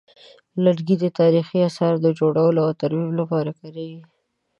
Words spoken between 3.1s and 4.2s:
لپاره کارېږي.